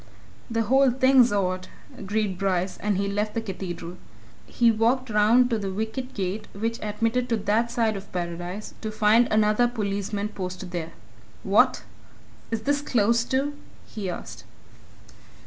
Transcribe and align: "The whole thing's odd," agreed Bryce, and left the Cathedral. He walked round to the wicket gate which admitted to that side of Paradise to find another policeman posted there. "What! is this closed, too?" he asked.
"The 0.49 0.63
whole 0.63 0.89
thing's 0.89 1.31
odd," 1.31 1.67
agreed 1.95 2.39
Bryce, 2.39 2.77
and 2.77 2.99
left 3.13 3.35
the 3.35 3.39
Cathedral. 3.41 3.97
He 4.47 4.71
walked 4.71 5.11
round 5.11 5.51
to 5.51 5.59
the 5.59 5.71
wicket 5.71 6.15
gate 6.15 6.47
which 6.53 6.79
admitted 6.81 7.29
to 7.29 7.37
that 7.37 7.69
side 7.69 7.95
of 7.95 8.11
Paradise 8.11 8.73
to 8.81 8.89
find 8.91 9.27
another 9.29 9.67
policeman 9.67 10.29
posted 10.29 10.71
there. 10.71 10.93
"What! 11.43 11.83
is 12.49 12.61
this 12.61 12.81
closed, 12.81 13.29
too?" 13.29 13.53
he 13.85 14.09
asked. 14.09 14.43